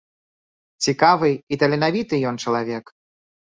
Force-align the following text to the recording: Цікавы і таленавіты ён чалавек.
Цікавы 0.85 1.29
і 1.35 1.55
таленавіты 1.65 2.15
ён 2.33 2.43
чалавек. 2.47 2.85